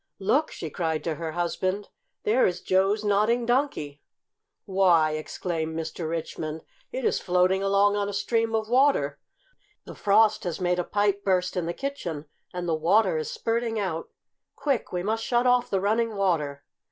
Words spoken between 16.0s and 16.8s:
water!"